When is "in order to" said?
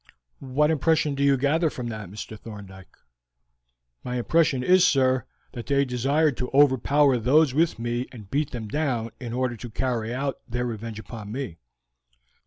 9.19-9.69